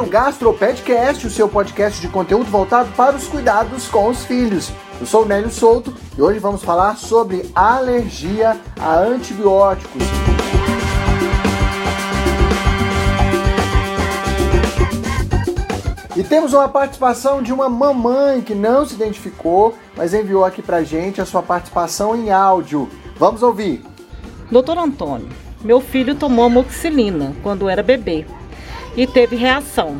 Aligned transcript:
o 0.00 0.06
Gastropedcast, 0.06 1.26
o 1.26 1.30
seu 1.30 1.46
podcast 1.46 2.00
de 2.00 2.08
conteúdo 2.08 2.50
voltado 2.50 2.90
para 2.96 3.16
os 3.16 3.26
cuidados 3.26 3.86
com 3.88 4.08
os 4.08 4.24
filhos. 4.24 4.72
Eu 4.98 5.04
sou 5.04 5.24
o 5.24 5.26
Nélio 5.26 5.50
Souto 5.50 5.92
e 6.16 6.22
hoje 6.22 6.38
vamos 6.38 6.62
falar 6.62 6.96
sobre 6.96 7.50
alergia 7.54 8.58
a 8.80 8.98
antibióticos. 8.98 10.02
E 16.16 16.24
temos 16.24 16.54
uma 16.54 16.68
participação 16.68 17.42
de 17.42 17.52
uma 17.52 17.68
mamãe 17.68 18.40
que 18.40 18.54
não 18.54 18.86
se 18.86 18.94
identificou, 18.94 19.74
mas 19.96 20.14
enviou 20.14 20.46
aqui 20.46 20.62
pra 20.62 20.82
gente 20.82 21.20
a 21.20 21.26
sua 21.26 21.42
participação 21.42 22.16
em 22.16 22.30
áudio. 22.30 22.88
Vamos 23.16 23.42
ouvir. 23.42 23.84
Doutor 24.50 24.78
Antônio, 24.78 25.28
meu 25.62 25.78
filho 25.78 26.14
tomou 26.14 26.46
amoxicilina 26.46 27.34
quando 27.42 27.68
era 27.68 27.82
bebê 27.82 28.24
e 28.96 29.06
teve 29.06 29.36
reação. 29.36 29.98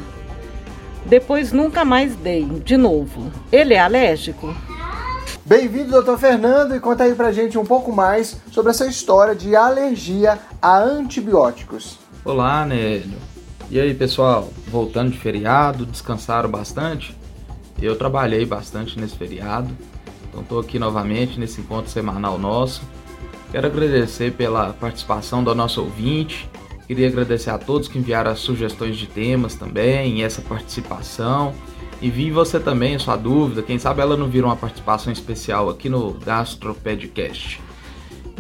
Depois 1.07 1.53
nunca 1.53 1.85
mais 1.85 2.15
dei, 2.17 2.45
de 2.45 2.77
novo. 2.77 3.31
Ele 3.51 3.75
é 3.75 3.81
alérgico? 3.81 4.55
Bem-vindo, 5.45 5.91
doutor 5.91 6.19
Fernando, 6.19 6.77
e 6.77 6.81
conta 6.81 7.05
aí 7.05 7.15
pra 7.15 7.33
gente 7.33 7.57
um 7.59 7.65
pouco 7.65 7.91
mais 7.91 8.37
sobre 8.53 8.71
essa 8.71 8.87
história 8.87 9.35
de 9.35 9.57
alergia 9.57 10.39
a 10.61 10.79
antibióticos. 10.79 11.99
Olá, 12.25 12.65
Nélio. 12.67 13.19
E 13.71 13.81
aí, 13.81 13.95
pessoal? 13.95 14.51
Voltando 14.67 15.13
de 15.13 15.19
feriado, 15.19 15.87
descansaram 15.87 16.51
bastante? 16.51 17.17
Eu 17.81 17.97
trabalhei 17.97 18.45
bastante 18.45 19.01
nesse 19.01 19.17
feriado, 19.17 19.75
então 20.29 20.43
estou 20.43 20.61
aqui 20.61 20.79
novamente 20.79 21.41
nesse 21.41 21.61
encontro 21.61 21.91
semanal 21.91 22.39
nosso. 22.39 22.83
Quero 23.51 23.67
agradecer 23.67 24.33
pela 24.33 24.73
participação 24.75 25.43
do 25.43 25.55
nosso 25.55 25.81
ouvinte, 25.81 26.50
Queria 26.91 27.07
agradecer 27.07 27.51
a 27.51 27.57
todos 27.57 27.87
que 27.87 28.01
enviaram 28.01 28.33
as 28.33 28.41
sugestões 28.41 28.97
de 28.97 29.07
temas 29.07 29.55
também 29.55 30.19
e 30.19 30.23
essa 30.25 30.43
participação. 30.43 31.55
Envie 32.03 32.33
você 32.33 32.59
também 32.59 32.99
sua 32.99 33.15
dúvida, 33.15 33.63
quem 33.63 33.79
sabe 33.79 34.01
ela 34.01 34.17
não 34.17 34.27
vira 34.27 34.45
uma 34.45 34.57
participação 34.57 35.13
especial 35.13 35.71
aqui 35.71 35.89
no 35.89 36.15
Gastropedcast. 36.15 37.61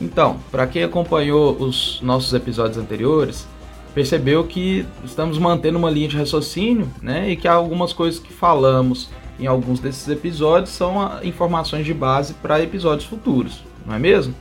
Então, 0.00 0.40
para 0.50 0.66
quem 0.66 0.82
acompanhou 0.82 1.62
os 1.62 2.00
nossos 2.02 2.34
episódios 2.34 2.76
anteriores, 2.76 3.46
percebeu 3.94 4.42
que 4.42 4.84
estamos 5.04 5.38
mantendo 5.38 5.78
uma 5.78 5.88
linha 5.88 6.08
de 6.08 6.16
raciocínio, 6.16 6.92
né? 7.00 7.30
E 7.30 7.36
que 7.36 7.46
algumas 7.46 7.92
coisas 7.92 8.18
que 8.18 8.32
falamos 8.32 9.10
em 9.38 9.46
alguns 9.46 9.78
desses 9.78 10.08
episódios 10.08 10.70
são 10.70 11.20
informações 11.22 11.86
de 11.86 11.94
base 11.94 12.34
para 12.34 12.60
episódios 12.60 13.08
futuros, 13.08 13.62
não 13.86 13.94
é 13.94 13.98
mesmo? 14.00 14.34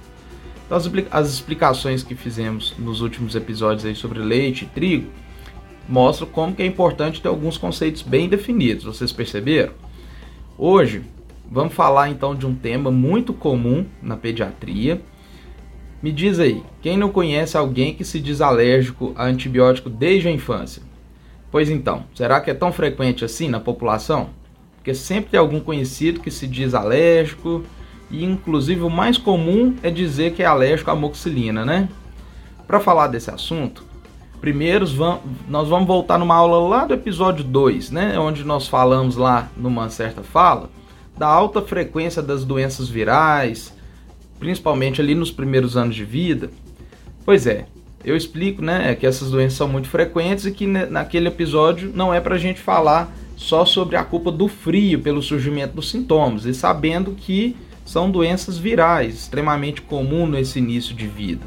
Então, 0.70 0.78
as 1.10 1.34
explicações 1.34 2.04
que 2.04 2.14
fizemos 2.14 2.76
nos 2.78 3.02
últimos 3.02 3.34
episódios 3.34 3.86
aí 3.86 3.96
sobre 3.96 4.20
leite 4.20 4.66
e 4.66 4.68
trigo 4.68 5.10
mostram 5.88 6.28
como 6.28 6.54
que 6.54 6.62
é 6.62 6.66
importante 6.68 7.20
ter 7.20 7.28
alguns 7.28 7.58
conceitos 7.58 8.04
bem 8.04 8.30
definidos. 8.30 8.86
Vocês 8.86 9.12
perceberam? 9.12 9.74
Hoje 10.56 11.02
vamos 11.50 11.74
falar 11.74 12.10
então 12.10 12.36
de 12.36 12.46
um 12.46 12.54
tema 12.54 12.92
muito 12.92 13.34
comum 13.34 13.84
na 14.00 14.16
pediatria. 14.16 15.02
Me 16.04 16.12
diz 16.12 16.40
aí, 16.40 16.62
quem 16.84 16.96
não 16.96 17.10
conhece 17.10 17.58
alguém 17.58 17.96
que 17.96 18.06
se 18.06 18.20
diz 18.20 18.40
alérgico 18.40 19.12
a 19.16 19.26
antibiótico 19.26 19.90
desde 19.90 20.28
a 20.28 20.32
infância? 20.32 20.84
Pois 21.50 21.72
então, 21.72 22.04
será 22.14 22.40
que 22.40 22.52
é 22.52 22.54
tão 22.54 22.72
frequente 22.72 23.26
assim 23.26 23.50
na 23.50 23.60
população? 23.60 24.30
Porque 24.76 24.94
sempre 24.94 25.32
tem 25.32 25.40
algum 25.40 25.60
conhecido 25.60 26.20
que 26.20 26.30
se 26.30 26.46
diz 26.46 26.76
alérgico, 26.76 27.64
e 28.10 28.24
inclusive 28.24 28.82
o 28.82 28.90
mais 28.90 29.18
comum 29.18 29.76
é 29.84 29.90
dizer 29.90 30.34
que 30.34 30.44
é 30.44 30.46
alérgico 30.46 30.90
à 30.90 30.94
amoxicilina, 30.94 31.66
né? 31.66 31.90
Para 32.68 32.80
falar 32.80 33.08
desse 33.08 33.32
assunto, 33.32 33.84
primeiro 34.40 34.86
nós 35.48 35.68
vamos 35.68 35.88
voltar 35.88 36.18
numa 36.18 36.36
aula 36.36 36.60
lá 36.68 36.86
do 36.86 36.94
episódio 36.94 37.44
2, 37.44 37.92
né, 37.92 38.20
onde 38.20 38.44
nós 38.44 38.68
falamos 38.68 39.16
lá 39.16 39.50
numa 39.58 39.90
certa 39.90 40.24
fala 40.24 40.70
da 41.18 41.28
alta 41.28 41.62
frequência 41.62 42.22
das 42.22 42.46
doenças 42.46 42.88
virais, 42.88 43.74
principalmente 44.40 45.02
ali 45.02 45.14
nos 45.16 45.32
primeiros 45.32 45.76
anos 45.76 45.96
de 45.96 46.06
vida. 46.06 46.50
Pois 47.26 47.46
é, 47.46 47.66
eu 48.06 48.16
explico, 48.16 48.62
né, 48.62 48.96
que 48.96 49.06
essas 49.06 49.30
doenças 49.30 49.58
são 49.58 49.68
muito 49.68 49.90
frequentes 49.90 50.46
e 50.46 50.52
que 50.52 50.66
naquele 50.66 51.28
episódio 51.28 51.92
não 51.94 52.14
é 52.14 52.22
para 52.22 52.36
a 52.36 52.40
gente 52.40 52.62
falar 52.62 53.14
só 53.36 53.66
sobre 53.66 53.98
a 53.98 54.04
culpa 54.04 54.32
do 54.32 54.48
frio 54.48 55.02
pelo 55.02 55.22
surgimento 55.22 55.76
dos 55.76 55.90
sintomas, 55.90 56.46
e 56.46 56.54
sabendo 56.54 57.12
que 57.12 57.58
são 57.90 58.12
doenças 58.12 58.60
virais, 58.60 59.16
extremamente 59.16 59.82
comum 59.82 60.28
nesse 60.28 60.60
início 60.60 60.94
de 60.94 61.08
vida. 61.08 61.44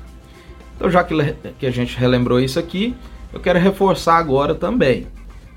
Então, 0.74 0.90
já 0.90 1.04
que, 1.04 1.14
que 1.56 1.66
a 1.66 1.70
gente 1.70 1.96
relembrou 1.96 2.40
isso 2.40 2.58
aqui, 2.58 2.96
eu 3.32 3.38
quero 3.38 3.60
reforçar 3.60 4.16
agora 4.16 4.52
também. 4.52 5.06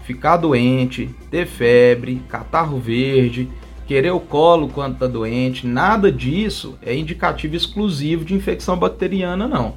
Ficar 0.04 0.38
doente, 0.38 1.10
ter 1.32 1.48
febre, 1.48 2.22
catarro 2.30 2.80
verde, 2.80 3.50
querer 3.88 4.12
o 4.12 4.20
colo 4.20 4.70
quando 4.70 4.94
está 4.94 5.08
doente, 5.08 5.66
nada 5.66 6.12
disso 6.12 6.78
é 6.84 6.96
indicativo 6.96 7.56
exclusivo 7.56 8.24
de 8.24 8.36
infecção 8.36 8.78
bacteriana, 8.78 9.48
não. 9.48 9.74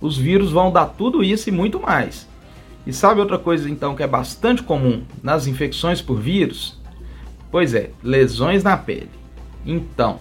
Os 0.00 0.18
vírus 0.18 0.50
vão 0.50 0.72
dar 0.72 0.86
tudo 0.86 1.22
isso 1.22 1.48
e 1.48 1.52
muito 1.52 1.78
mais. 1.78 2.26
E 2.84 2.92
sabe 2.92 3.20
outra 3.20 3.38
coisa 3.38 3.70
então 3.70 3.94
que 3.94 4.02
é 4.02 4.06
bastante 4.08 4.64
comum 4.64 5.04
nas 5.22 5.46
infecções 5.46 6.02
por 6.02 6.18
vírus? 6.18 6.76
Pois 7.52 7.72
é, 7.72 7.90
lesões 8.02 8.64
na 8.64 8.76
pele. 8.76 9.10
Então, 9.64 10.18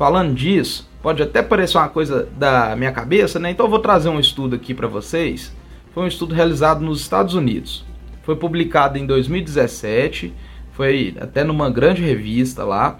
Falando 0.00 0.32
disso, 0.32 0.88
pode 1.02 1.22
até 1.22 1.42
parecer 1.42 1.76
uma 1.76 1.90
coisa 1.90 2.26
da 2.38 2.74
minha 2.74 2.90
cabeça, 2.90 3.38
né? 3.38 3.50
Então 3.50 3.66
eu 3.66 3.70
vou 3.70 3.80
trazer 3.80 4.08
um 4.08 4.18
estudo 4.18 4.56
aqui 4.56 4.72
para 4.72 4.88
vocês. 4.88 5.54
Foi 5.92 6.04
um 6.04 6.06
estudo 6.06 6.34
realizado 6.34 6.82
nos 6.82 7.02
Estados 7.02 7.34
Unidos. 7.34 7.84
Foi 8.22 8.34
publicado 8.34 8.96
em 8.96 9.04
2017, 9.04 10.32
foi 10.72 11.14
até 11.20 11.44
numa 11.44 11.68
grande 11.68 12.00
revista 12.00 12.64
lá. 12.64 12.98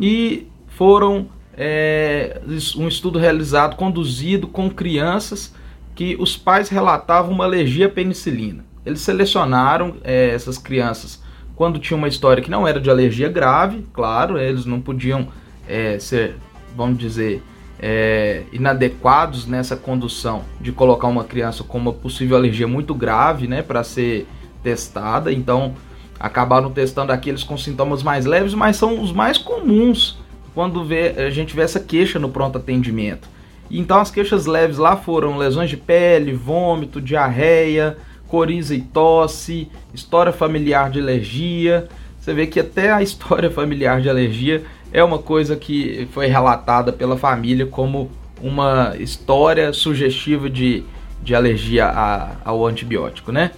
E 0.00 0.46
foram 0.68 1.26
é, 1.56 2.40
um 2.76 2.86
estudo 2.86 3.18
realizado, 3.18 3.74
conduzido 3.74 4.46
com 4.46 4.70
crianças 4.70 5.52
que 5.96 6.16
os 6.16 6.36
pais 6.36 6.68
relatavam 6.68 7.32
uma 7.32 7.42
alergia 7.42 7.86
à 7.86 7.90
penicilina. 7.90 8.64
Eles 8.86 9.00
selecionaram 9.00 9.96
é, 10.04 10.28
essas 10.28 10.58
crianças 10.58 11.20
quando 11.56 11.80
tinha 11.80 11.96
uma 11.96 12.06
história 12.06 12.40
que 12.40 12.52
não 12.52 12.68
era 12.68 12.80
de 12.80 12.88
alergia 12.88 13.28
grave, 13.28 13.84
claro, 13.92 14.38
eles 14.38 14.64
não 14.64 14.80
podiam 14.80 15.26
é, 15.68 15.98
ser, 15.98 16.36
vamos 16.76 16.98
dizer, 16.98 17.42
é, 17.78 18.42
inadequados 18.52 19.46
nessa 19.46 19.76
condução 19.76 20.44
de 20.60 20.70
colocar 20.72 21.08
uma 21.08 21.24
criança 21.24 21.64
com 21.64 21.78
uma 21.78 21.92
possível 21.92 22.36
alergia 22.36 22.68
muito 22.68 22.94
grave, 22.94 23.46
né, 23.46 23.62
para 23.62 23.82
ser 23.82 24.26
testada. 24.62 25.32
Então, 25.32 25.74
acabaram 26.18 26.70
testando 26.70 27.12
aqueles 27.12 27.42
com 27.42 27.56
sintomas 27.56 28.02
mais 28.02 28.26
leves, 28.26 28.52
mas 28.52 28.76
são 28.76 29.02
os 29.02 29.12
mais 29.12 29.38
comuns 29.38 30.18
quando 30.54 30.84
vê, 30.84 31.14
a 31.16 31.30
gente 31.30 31.54
vê 31.54 31.62
essa 31.62 31.80
queixa 31.80 32.18
no 32.18 32.28
pronto 32.28 32.58
atendimento. 32.58 33.28
Então, 33.70 33.98
as 33.98 34.10
queixas 34.10 34.46
leves 34.46 34.78
lá 34.78 34.96
foram 34.96 35.38
lesões 35.38 35.70
de 35.70 35.76
pele, 35.76 36.32
vômito, 36.32 37.00
diarreia, 37.00 37.96
coriza 38.26 38.74
e 38.74 38.80
tosse, 38.80 39.68
história 39.94 40.32
familiar 40.32 40.90
de 40.90 41.00
alergia. 41.00 41.88
Você 42.20 42.34
vê 42.34 42.46
que 42.46 42.60
até 42.60 42.90
a 42.90 43.00
história 43.00 43.48
familiar 43.50 44.00
de 44.00 44.10
alergia 44.10 44.64
é 44.92 45.02
uma 45.02 45.18
coisa 45.18 45.56
que 45.56 46.08
foi 46.12 46.26
relatada 46.26 46.92
pela 46.92 47.16
família 47.16 47.66
como 47.66 48.10
uma 48.40 48.96
história 48.98 49.72
sugestiva 49.72 50.48
de, 50.48 50.82
de 51.22 51.34
alergia 51.34 51.86
a, 51.86 52.36
ao 52.44 52.66
antibiótico, 52.66 53.30
né? 53.30 53.52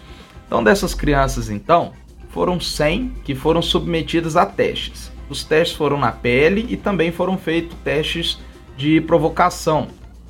Então, 0.46 0.62
dessas 0.62 0.94
crianças, 0.94 1.48
então, 1.48 1.92
foram 2.28 2.60
100 2.60 3.12
que 3.24 3.34
foram 3.34 3.62
submetidas 3.62 4.36
a 4.36 4.44
testes. 4.44 5.10
Os 5.28 5.44
testes 5.44 5.76
foram 5.76 5.96
na 5.96 6.12
pele 6.12 6.66
e 6.68 6.76
também 6.76 7.10
foram 7.10 7.38
feitos 7.38 7.76
testes 7.82 8.38
de 8.76 9.00
provocação. 9.00 9.88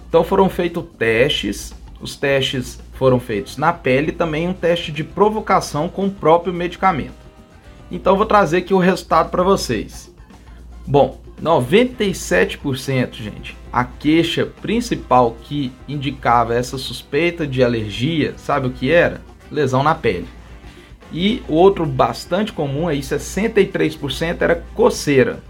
Então, 0.08 0.22
foram 0.22 0.49
feitos 0.49 0.84
testes, 0.96 1.75
os 2.00 2.14
testes 2.14 2.78
foram 2.93 3.19
feitos 3.19 3.56
na 3.56 3.72
pele 3.72 4.10
e 4.10 4.12
também 4.12 4.46
um 4.46 4.52
teste 4.52 4.93
de 4.93 5.02
provocação 5.02 5.88
com 5.88 6.06
o 6.06 6.10
próprio 6.10 6.52
medicamento. 6.52 7.22
Então, 7.90 8.16
vou 8.16 8.26
trazer 8.26 8.58
aqui 8.58 8.72
o 8.72 8.78
resultado 8.78 9.31
para 9.31 9.43
vocês. 9.43 10.12
Bom, 10.87 11.20
97%, 11.40 13.14
gente. 13.14 13.56
A 13.73 13.84
queixa 13.84 14.46
principal 14.46 15.37
que 15.43 15.73
indicava 15.88 16.55
essa 16.55 16.79
suspeita 16.79 17.46
de 17.46 17.62
alergia, 17.64 18.34
sabe 18.37 18.69
o 18.69 18.73
que 18.73 18.90
era? 18.90 19.20
Lesão 19.50 19.82
na 19.82 19.94
pele. 19.94 20.29
E 21.12 21.43
outro 21.49 21.84
bastante 21.84 22.52
comum 22.52 22.88
aí, 22.88 23.00
63% 23.00 24.40
era 24.40 24.64
coceira. 24.75 25.40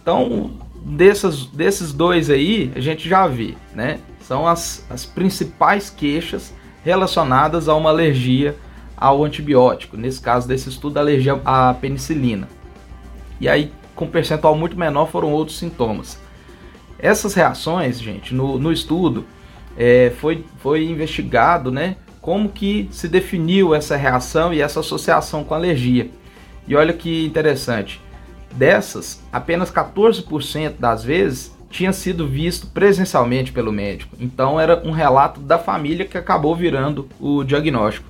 Então, 0.00 0.52
desses, 0.84 1.46
desses 1.46 1.92
dois 1.92 2.30
aí, 2.30 2.72
a 2.74 2.80
gente 2.80 3.08
já 3.08 3.26
vê, 3.26 3.54
né? 3.74 3.98
São 4.20 4.46
as, 4.46 4.84
as 4.90 5.04
principais 5.04 5.90
queixas 5.90 6.52
relacionadas 6.84 7.68
a 7.68 7.74
uma 7.74 7.90
alergia 7.90 8.56
ao 8.96 9.24
antibiótico. 9.24 9.96
Nesse 9.96 10.20
caso 10.20 10.48
desse 10.48 10.68
estudo, 10.68 10.98
alergia 10.98 11.40
à 11.44 11.74
penicilina. 11.74 12.48
E 13.40 13.48
aí, 13.48 13.72
com 13.96 14.06
percentual 14.06 14.54
muito 14.54 14.78
menor 14.78 15.06
foram 15.06 15.32
outros 15.32 15.58
sintomas. 15.58 16.20
Essas 16.98 17.34
reações, 17.34 18.00
gente, 18.00 18.34
no, 18.34 18.58
no 18.58 18.72
estudo 18.72 19.24
é, 19.76 20.12
foi, 20.18 20.44
foi 20.58 20.84
investigado, 20.84 21.72
né, 21.72 21.96
como 22.20 22.48
que 22.48 22.88
se 22.92 23.08
definiu 23.08 23.74
essa 23.74 23.96
reação 23.96 24.52
e 24.52 24.60
essa 24.60 24.80
associação 24.80 25.42
com 25.42 25.54
alergia. 25.54 26.10
E 26.68 26.74
olha 26.74 26.92
que 26.92 27.24
interessante, 27.24 28.00
dessas, 28.52 29.22
apenas 29.32 29.70
14% 29.70 30.74
das 30.78 31.04
vezes 31.04 31.56
tinha 31.70 31.92
sido 31.92 32.26
visto 32.26 32.68
presencialmente 32.68 33.52
pelo 33.52 33.72
médico. 33.72 34.16
Então 34.18 34.58
era 34.58 34.82
um 34.84 34.90
relato 34.90 35.40
da 35.40 35.58
família 35.58 36.06
que 36.06 36.16
acabou 36.16 36.56
virando 36.56 37.08
o 37.20 37.44
diagnóstico. 37.44 38.08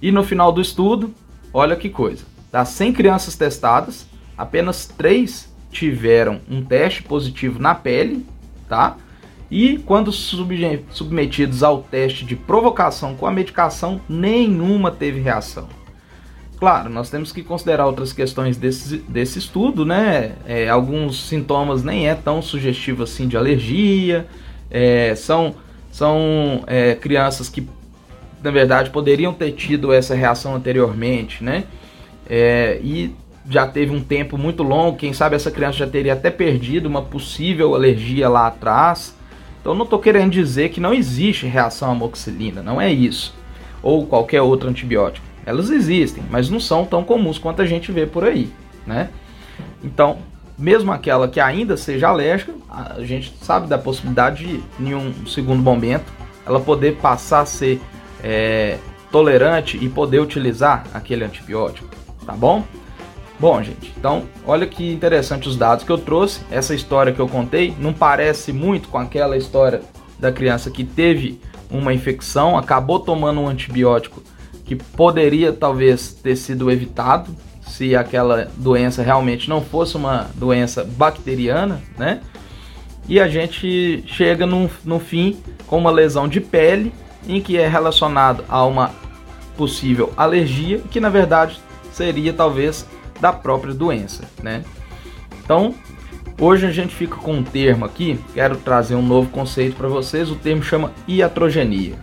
E 0.00 0.12
no 0.12 0.22
final 0.22 0.52
do 0.52 0.60
estudo, 0.60 1.12
olha 1.52 1.74
que 1.74 1.88
coisa. 1.88 2.24
Das 2.52 2.68
100 2.68 2.92
crianças 2.92 3.34
testadas, 3.34 4.06
apenas 4.38 4.86
3 4.86 5.52
tiveram 5.70 6.40
um 6.48 6.62
teste 6.62 7.02
positivo 7.02 7.58
na 7.58 7.74
pele, 7.74 8.24
tá? 8.68 8.96
E 9.50 9.78
quando 9.78 10.12
submetidos 10.12 11.62
ao 11.62 11.82
teste 11.82 12.24
de 12.24 12.36
provocação 12.36 13.14
com 13.16 13.26
a 13.26 13.30
medicação, 13.30 14.00
nenhuma 14.08 14.90
teve 14.90 15.20
reação. 15.20 15.68
Claro, 16.58 16.90
nós 16.90 17.08
temos 17.08 17.32
que 17.32 17.42
considerar 17.42 17.86
outras 17.86 18.12
questões 18.12 18.56
desse, 18.56 18.98
desse 18.98 19.38
estudo, 19.38 19.86
né? 19.86 20.32
É, 20.46 20.68
alguns 20.68 21.28
sintomas 21.28 21.82
nem 21.82 22.08
é 22.08 22.14
tão 22.14 22.42
sugestivo 22.42 23.04
assim 23.04 23.28
de 23.28 23.36
alergia, 23.36 24.26
é, 24.70 25.14
são, 25.14 25.54
são 25.90 26.64
é, 26.66 26.94
crianças 26.94 27.48
que, 27.48 27.66
na 28.42 28.50
verdade, 28.50 28.90
poderiam 28.90 29.32
ter 29.32 29.52
tido 29.52 29.92
essa 29.92 30.14
reação 30.14 30.54
anteriormente, 30.54 31.42
né? 31.42 31.64
É, 32.28 32.80
e 32.82 33.14
já 33.48 33.66
teve 33.66 33.94
um 33.94 34.02
tempo 34.02 34.36
muito 34.36 34.62
longo, 34.62 34.98
quem 34.98 35.12
sabe 35.12 35.34
essa 35.34 35.50
criança 35.50 35.78
já 35.78 35.86
teria 35.86 36.12
até 36.12 36.30
perdido 36.30 36.86
uma 36.86 37.02
possível 37.02 37.74
alergia 37.74 38.28
lá 38.28 38.46
atrás. 38.46 39.16
Então 39.60 39.74
não 39.74 39.84
estou 39.84 39.98
querendo 39.98 40.30
dizer 40.30 40.68
que 40.68 40.80
não 40.80 40.92
existe 40.92 41.46
reação 41.46 41.88
à 41.88 41.92
amoxicilina, 41.92 42.62
não 42.62 42.80
é 42.80 42.92
isso. 42.92 43.34
Ou 43.82 44.06
qualquer 44.06 44.42
outro 44.42 44.68
antibiótico. 44.68 45.26
Elas 45.46 45.70
existem, 45.70 46.22
mas 46.30 46.50
não 46.50 46.60
são 46.60 46.84
tão 46.84 47.02
comuns 47.02 47.38
quanto 47.38 47.62
a 47.62 47.66
gente 47.66 47.90
vê 47.90 48.06
por 48.06 48.22
aí, 48.22 48.52
né? 48.86 49.08
Então, 49.82 50.18
mesmo 50.58 50.92
aquela 50.92 51.26
que 51.26 51.40
ainda 51.40 51.76
seja 51.76 52.08
alérgica, 52.08 52.52
a 52.68 53.02
gente 53.02 53.32
sabe 53.40 53.66
da 53.66 53.78
possibilidade 53.78 54.44
de, 54.44 54.62
em 54.78 54.94
um 54.94 55.26
segundo 55.26 55.62
momento, 55.62 56.12
ela 56.44 56.60
poder 56.60 56.96
passar 56.96 57.40
a 57.40 57.46
ser 57.46 57.80
é, 58.22 58.76
tolerante 59.10 59.78
e 59.82 59.88
poder 59.88 60.20
utilizar 60.20 60.84
aquele 60.92 61.24
antibiótico, 61.24 61.88
tá 62.26 62.32
bom? 62.34 62.62
Bom, 63.40 63.62
gente, 63.62 63.94
então 63.96 64.24
olha 64.44 64.66
que 64.66 64.92
interessante 64.92 65.48
os 65.48 65.56
dados 65.56 65.84
que 65.84 65.90
eu 65.90 65.98
trouxe. 65.98 66.40
Essa 66.50 66.74
história 66.74 67.12
que 67.12 67.20
eu 67.20 67.28
contei 67.28 67.72
não 67.78 67.92
parece 67.92 68.52
muito 68.52 68.88
com 68.88 68.98
aquela 68.98 69.36
história 69.36 69.80
da 70.18 70.32
criança 70.32 70.70
que 70.70 70.82
teve 70.82 71.40
uma 71.70 71.94
infecção, 71.94 72.58
acabou 72.58 72.98
tomando 72.98 73.40
um 73.40 73.48
antibiótico 73.48 74.22
que 74.64 74.74
poderia 74.74 75.52
talvez 75.52 76.12
ter 76.12 76.34
sido 76.34 76.70
evitado 76.70 77.34
se 77.62 77.94
aquela 77.94 78.50
doença 78.56 79.02
realmente 79.02 79.48
não 79.48 79.62
fosse 79.62 79.96
uma 79.96 80.28
doença 80.34 80.82
bacteriana, 80.82 81.80
né? 81.96 82.20
E 83.08 83.20
a 83.20 83.28
gente 83.28 84.02
chega 84.06 84.46
no, 84.46 84.68
no 84.84 84.98
fim 84.98 85.38
com 85.66 85.78
uma 85.78 85.90
lesão 85.90 86.26
de 86.26 86.40
pele 86.40 86.92
em 87.26 87.40
que 87.40 87.56
é 87.56 87.68
relacionado 87.68 88.44
a 88.48 88.64
uma 88.64 88.90
possível 89.56 90.12
alergia, 90.16 90.78
que 90.90 91.00
na 91.00 91.08
verdade 91.08 91.60
seria 91.92 92.32
talvez 92.32 92.86
da 93.20 93.32
própria 93.32 93.74
doença, 93.74 94.24
né? 94.42 94.64
Então, 95.44 95.74
hoje 96.40 96.66
a 96.66 96.70
gente 96.70 96.94
fica 96.94 97.16
com 97.16 97.34
um 97.34 97.42
termo 97.42 97.84
aqui, 97.84 98.20
quero 98.34 98.56
trazer 98.56 98.94
um 98.94 99.02
novo 99.02 99.30
conceito 99.30 99.76
para 99.76 99.88
vocês, 99.88 100.30
o 100.30 100.36
termo 100.36 100.62
chama 100.62 100.92
iatrogenia. 101.06 101.96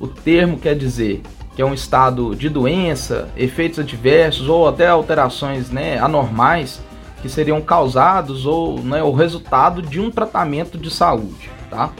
O 0.00 0.08
termo 0.08 0.58
quer 0.58 0.74
dizer 0.74 1.22
que 1.54 1.62
é 1.62 1.64
um 1.64 1.74
estado 1.74 2.34
de 2.34 2.48
doença, 2.48 3.28
efeitos 3.36 3.78
adversos 3.78 4.48
ou 4.48 4.66
até 4.66 4.88
alterações 4.88 5.70
né, 5.70 5.98
anormais 5.98 6.82
que 7.20 7.28
seriam 7.28 7.60
causados 7.60 8.46
ou 8.46 8.80
né, 8.80 9.02
o 9.02 9.12
resultado 9.12 9.80
de 9.80 10.00
um 10.00 10.10
tratamento 10.10 10.76
de 10.76 10.90
saúde, 10.90 11.50
tá? 11.70 11.92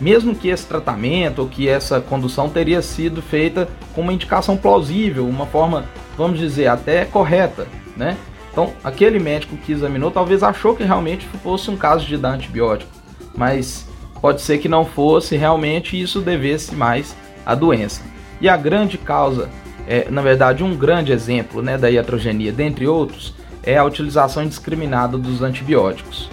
Mesmo 0.00 0.34
que 0.36 0.48
esse 0.48 0.64
tratamento 0.64 1.40
ou 1.40 1.48
que 1.48 1.68
essa 1.68 2.00
condução 2.00 2.48
teria 2.48 2.80
sido 2.80 3.20
feita 3.20 3.68
com 3.92 4.02
uma 4.02 4.12
indicação 4.12 4.56
plausível, 4.56 5.26
uma 5.26 5.46
forma, 5.46 5.84
vamos 6.16 6.38
dizer, 6.38 6.68
até 6.68 7.04
correta, 7.04 7.66
né? 7.98 8.16
Então, 8.50 8.72
aquele 8.82 9.18
médico 9.18 9.56
que 9.56 9.72
examinou 9.72 10.10
talvez 10.10 10.42
achou 10.42 10.74
que 10.74 10.82
realmente 10.82 11.26
fosse 11.42 11.70
um 11.70 11.76
caso 11.76 12.06
de 12.06 12.16
dar 12.16 12.30
antibiótico, 12.30 12.90
mas 13.36 13.86
pode 14.20 14.40
ser 14.40 14.58
que 14.58 14.68
não 14.68 14.84
fosse 14.84 15.36
realmente 15.36 16.00
isso 16.00 16.20
devesse 16.20 16.74
mais 16.74 17.14
à 17.44 17.54
doença. 17.54 18.02
E 18.40 18.48
a 18.48 18.56
grande 18.56 18.96
causa, 18.96 19.48
é, 19.86 20.08
na 20.10 20.22
verdade, 20.22 20.64
um 20.64 20.74
grande 20.74 21.12
exemplo 21.12 21.60
né, 21.60 21.76
da 21.76 21.90
iatrogenia, 21.90 22.52
dentre 22.52 22.86
outros, 22.86 23.34
é 23.62 23.76
a 23.76 23.84
utilização 23.84 24.42
indiscriminada 24.42 25.18
dos 25.18 25.42
antibióticos. 25.42 26.30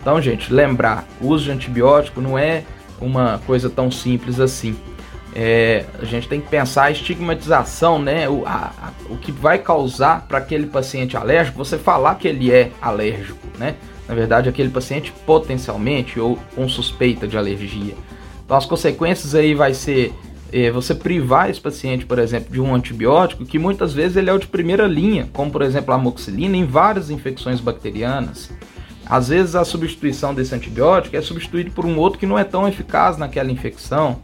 Então, 0.00 0.20
gente, 0.20 0.52
lembrar, 0.52 1.06
o 1.20 1.28
uso 1.28 1.44
de 1.44 1.50
antibiótico 1.50 2.20
não 2.20 2.38
é 2.38 2.64
uma 3.00 3.40
coisa 3.46 3.68
tão 3.68 3.90
simples 3.90 4.38
assim 4.40 4.76
é, 5.42 5.86
a 5.98 6.04
gente 6.04 6.28
tem 6.28 6.38
que 6.38 6.48
pensar 6.48 6.84
a 6.84 6.90
estigmatização, 6.90 7.98
né? 7.98 8.28
O, 8.28 8.44
a, 8.44 8.74
a, 8.78 8.92
o 9.08 9.16
que 9.16 9.32
vai 9.32 9.58
causar 9.58 10.26
para 10.28 10.36
aquele 10.36 10.66
paciente 10.66 11.16
alérgico 11.16 11.56
você 11.56 11.78
falar 11.78 12.16
que 12.16 12.28
ele 12.28 12.52
é 12.52 12.70
alérgico, 12.78 13.48
né? 13.58 13.76
Na 14.06 14.14
verdade, 14.14 14.50
aquele 14.50 14.68
paciente 14.68 15.10
potencialmente 15.24 16.20
ou 16.20 16.38
com 16.54 16.68
suspeita 16.68 17.26
de 17.26 17.38
alergia. 17.38 17.94
Então, 18.44 18.54
as 18.54 18.66
consequências 18.66 19.34
aí 19.34 19.54
vai 19.54 19.72
ser 19.72 20.12
é, 20.52 20.70
você 20.70 20.94
privar 20.94 21.48
esse 21.48 21.58
paciente, 21.60 22.04
por 22.04 22.18
exemplo, 22.18 22.52
de 22.52 22.60
um 22.60 22.74
antibiótico 22.74 23.46
que 23.46 23.58
muitas 23.58 23.94
vezes 23.94 24.18
ele 24.18 24.28
é 24.28 24.34
o 24.34 24.38
de 24.38 24.46
primeira 24.46 24.86
linha, 24.86 25.26
como 25.32 25.50
por 25.50 25.62
exemplo 25.62 25.94
a 25.94 25.96
amoxicilina 25.96 26.54
em 26.54 26.66
várias 26.66 27.08
infecções 27.08 27.60
bacterianas. 27.60 28.50
Às 29.06 29.28
vezes 29.28 29.54
a 29.54 29.64
substituição 29.64 30.34
desse 30.34 30.54
antibiótico 30.54 31.16
é 31.16 31.22
substituído 31.22 31.70
por 31.70 31.86
um 31.86 31.96
outro 31.96 32.18
que 32.18 32.26
não 32.26 32.38
é 32.38 32.44
tão 32.44 32.68
eficaz 32.68 33.16
naquela 33.16 33.50
infecção. 33.50 34.18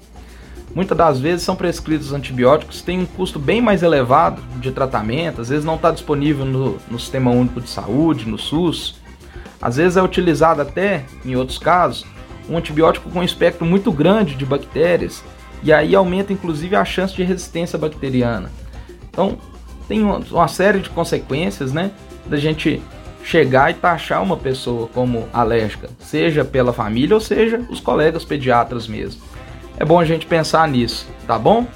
Muitas 0.74 0.98
das 0.98 1.18
vezes 1.18 1.42
são 1.42 1.56
prescritos 1.56 2.12
antibióticos 2.12 2.82
têm 2.82 3.00
um 3.00 3.06
custo 3.06 3.38
bem 3.38 3.62
mais 3.62 3.82
elevado 3.82 4.42
de 4.60 4.70
tratamento, 4.70 5.40
às 5.40 5.48
vezes 5.48 5.64
não 5.64 5.76
está 5.76 5.90
disponível 5.90 6.44
no, 6.44 6.76
no 6.90 6.98
Sistema 6.98 7.30
Único 7.30 7.60
de 7.60 7.70
Saúde, 7.70 8.28
no 8.28 8.38
SUS. 8.38 9.00
Às 9.60 9.76
vezes 9.76 9.96
é 9.96 10.02
utilizado 10.02 10.60
até, 10.60 11.04
em 11.24 11.34
outros 11.34 11.58
casos, 11.58 12.04
um 12.48 12.58
antibiótico 12.58 13.08
com 13.08 13.20
um 13.20 13.24
espectro 13.24 13.64
muito 13.64 13.90
grande 13.90 14.34
de 14.34 14.44
bactérias 14.44 15.24
e 15.62 15.72
aí 15.72 15.94
aumenta 15.94 16.32
inclusive 16.32 16.76
a 16.76 16.84
chance 16.84 17.14
de 17.14 17.22
resistência 17.22 17.78
bacteriana. 17.78 18.50
Então 19.08 19.38
tem 19.88 20.02
uma 20.02 20.48
série 20.48 20.80
de 20.80 20.90
consequências, 20.90 21.72
né, 21.72 21.90
da 22.26 22.36
gente 22.36 22.82
chegar 23.24 23.70
e 23.70 23.74
taxar 23.74 24.22
uma 24.22 24.36
pessoa 24.36 24.88
como 24.88 25.26
alérgica, 25.32 25.88
seja 25.98 26.44
pela 26.44 26.72
família 26.72 27.14
ou 27.14 27.20
seja 27.20 27.64
os 27.70 27.80
colegas 27.80 28.24
pediatras 28.24 28.86
mesmo 28.86 29.22
é 29.78 29.84
bom 29.84 30.00
a 30.00 30.04
gente 30.04 30.26
pensar 30.26 30.66
nisso, 30.68 31.06
tá 31.26 31.38
bom? 31.38 31.66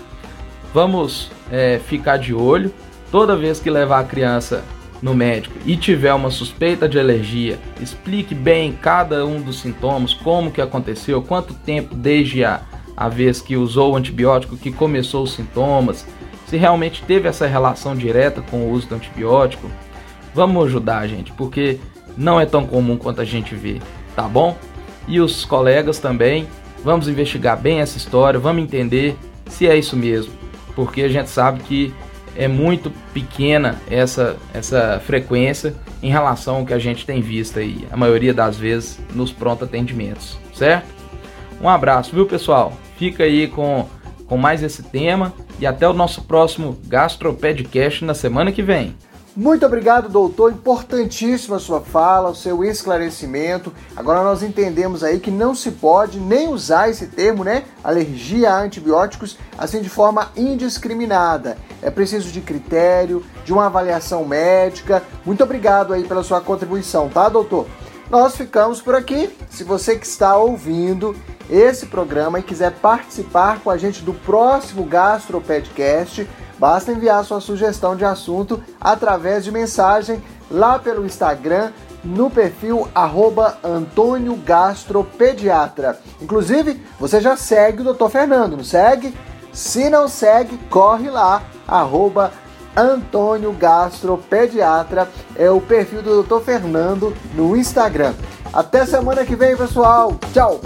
Vamos 0.72 1.30
é, 1.50 1.80
ficar 1.86 2.16
de 2.16 2.32
olho. 2.32 2.72
Toda 3.10 3.36
vez 3.36 3.58
que 3.58 3.68
levar 3.68 4.00
a 4.00 4.04
criança 4.04 4.64
no 5.02 5.14
médico 5.14 5.56
e 5.66 5.76
tiver 5.76 6.12
uma 6.14 6.30
suspeita 6.30 6.88
de 6.88 6.98
alergia, 6.98 7.58
explique 7.80 8.34
bem 8.34 8.72
cada 8.72 9.26
um 9.26 9.40
dos 9.40 9.60
sintomas, 9.60 10.14
como 10.14 10.50
que 10.50 10.60
aconteceu, 10.60 11.22
quanto 11.22 11.54
tempo 11.54 11.94
desde 11.94 12.44
a, 12.44 12.60
a 12.96 13.08
vez 13.08 13.40
que 13.40 13.56
usou 13.56 13.92
o 13.92 13.96
antibiótico 13.96 14.56
que 14.56 14.70
começou 14.70 15.24
os 15.24 15.32
sintomas, 15.32 16.06
se 16.46 16.56
realmente 16.56 17.02
teve 17.02 17.28
essa 17.28 17.46
relação 17.46 17.96
direta 17.96 18.42
com 18.42 18.58
o 18.58 18.70
uso 18.70 18.88
do 18.88 18.94
antibiótico. 18.94 19.70
Vamos 20.34 20.66
ajudar, 20.66 21.06
gente, 21.08 21.32
porque 21.32 21.78
não 22.16 22.40
é 22.40 22.46
tão 22.46 22.66
comum 22.66 22.96
quanto 22.96 23.20
a 23.20 23.24
gente 23.24 23.54
vê, 23.54 23.80
tá 24.14 24.22
bom? 24.22 24.56
E 25.08 25.20
os 25.20 25.44
colegas 25.44 25.98
também 25.98 26.46
Vamos 26.82 27.08
investigar 27.08 27.58
bem 27.58 27.80
essa 27.80 27.98
história, 27.98 28.40
vamos 28.40 28.62
entender 28.62 29.16
se 29.46 29.66
é 29.66 29.76
isso 29.76 29.96
mesmo, 29.96 30.32
porque 30.74 31.02
a 31.02 31.08
gente 31.08 31.28
sabe 31.28 31.60
que 31.60 31.92
é 32.36 32.48
muito 32.48 32.90
pequena 33.12 33.78
essa, 33.90 34.36
essa 34.54 35.00
frequência 35.04 35.74
em 36.02 36.10
relação 36.10 36.56
ao 36.56 36.66
que 36.66 36.72
a 36.72 36.78
gente 36.78 37.04
tem 37.04 37.20
visto 37.20 37.58
aí, 37.58 37.86
a 37.90 37.96
maioria 37.96 38.32
das 38.32 38.56
vezes 38.56 38.98
nos 39.14 39.32
pronto 39.32 39.64
atendimentos, 39.64 40.38
certo? 40.54 40.86
Um 41.60 41.68
abraço, 41.68 42.14
viu 42.14 42.24
pessoal? 42.24 42.72
Fica 42.96 43.24
aí 43.24 43.48
com, 43.48 43.86
com 44.26 44.38
mais 44.38 44.62
esse 44.62 44.82
tema 44.82 45.34
e 45.58 45.66
até 45.66 45.86
o 45.86 45.92
nosso 45.92 46.22
próximo 46.22 46.78
Gastropedcast 46.86 48.04
na 48.04 48.14
semana 48.14 48.50
que 48.50 48.62
vem. 48.62 48.94
Muito 49.36 49.64
obrigado, 49.64 50.08
doutor. 50.08 50.52
Importantíssima 50.52 51.60
sua 51.60 51.80
fala, 51.80 52.30
o 52.30 52.34
seu 52.34 52.64
esclarecimento. 52.64 53.72
Agora 53.94 54.24
nós 54.24 54.42
entendemos 54.42 55.04
aí 55.04 55.20
que 55.20 55.30
não 55.30 55.54
se 55.54 55.70
pode 55.70 56.18
nem 56.18 56.48
usar 56.48 56.90
esse 56.90 57.06
termo, 57.06 57.44
né? 57.44 57.64
Alergia 57.82 58.50
a 58.50 58.60
antibióticos, 58.60 59.38
assim 59.56 59.80
de 59.80 59.88
forma 59.88 60.32
indiscriminada. 60.36 61.56
É 61.80 61.90
preciso 61.90 62.32
de 62.32 62.40
critério, 62.40 63.24
de 63.44 63.52
uma 63.52 63.66
avaliação 63.66 64.24
médica. 64.24 65.02
Muito 65.24 65.44
obrigado 65.44 65.94
aí 65.94 66.02
pela 66.02 66.24
sua 66.24 66.40
contribuição, 66.40 67.08
tá, 67.08 67.28
doutor? 67.28 67.66
Nós 68.10 68.36
ficamos 68.36 68.82
por 68.82 68.96
aqui. 68.96 69.30
Se 69.48 69.62
você 69.62 69.96
que 69.96 70.06
está 70.06 70.36
ouvindo 70.36 71.14
esse 71.50 71.86
programa 71.86 72.38
e 72.38 72.42
quiser 72.42 72.72
participar 72.72 73.60
com 73.60 73.70
a 73.70 73.76
gente 73.76 74.02
do 74.02 74.14
próximo 74.14 74.84
Gastropedcast, 74.84 76.28
basta 76.58 76.92
enviar 76.92 77.24
sua 77.24 77.40
sugestão 77.40 77.96
de 77.96 78.04
assunto 78.04 78.62
através 78.80 79.44
de 79.44 79.50
mensagem 79.50 80.22
lá 80.50 80.78
pelo 80.78 81.04
Instagram 81.04 81.72
no 82.04 82.30
perfil 82.30 82.88
arroba 82.94 83.58
Antônio 83.62 84.36
Gastropediatra. 84.36 85.98
Inclusive, 86.20 86.80
você 86.98 87.20
já 87.20 87.36
segue 87.36 87.82
o 87.82 87.92
Dr. 87.92 88.08
Fernando, 88.08 88.56
não 88.56 88.64
segue? 88.64 89.14
Se 89.52 89.90
não 89.90 90.08
segue, 90.08 90.56
corre 90.70 91.10
lá, 91.10 91.42
arroba 91.66 92.32
Antônio 92.76 93.52
Gastropediatra 93.52 95.08
é 95.36 95.50
o 95.50 95.60
perfil 95.60 96.02
do 96.02 96.22
Dr. 96.22 96.40
Fernando 96.40 97.14
no 97.34 97.56
Instagram. 97.56 98.14
Até 98.52 98.86
semana 98.86 99.24
que 99.24 99.36
vem, 99.36 99.56
pessoal. 99.56 100.16
Tchau! 100.32 100.60